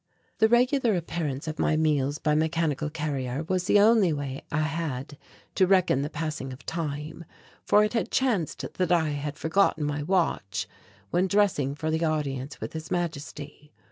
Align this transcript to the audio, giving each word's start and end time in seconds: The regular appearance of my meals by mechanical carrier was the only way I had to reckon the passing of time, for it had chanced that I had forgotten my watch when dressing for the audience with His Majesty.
The 0.39 0.47
regular 0.49 0.95
appearance 0.95 1.47
of 1.47 1.59
my 1.59 1.77
meals 1.77 2.17
by 2.17 2.33
mechanical 2.33 2.89
carrier 2.89 3.43
was 3.47 3.65
the 3.65 3.79
only 3.79 4.11
way 4.11 4.41
I 4.51 4.61
had 4.61 5.15
to 5.53 5.67
reckon 5.67 6.01
the 6.01 6.09
passing 6.09 6.51
of 6.51 6.65
time, 6.65 7.23
for 7.67 7.83
it 7.83 7.93
had 7.93 8.09
chanced 8.09 8.65
that 8.79 8.91
I 8.91 9.09
had 9.09 9.37
forgotten 9.37 9.83
my 9.83 10.01
watch 10.01 10.67
when 11.11 11.27
dressing 11.27 11.75
for 11.75 11.91
the 11.91 12.03
audience 12.03 12.59
with 12.59 12.73
His 12.73 12.89
Majesty. 12.89 13.71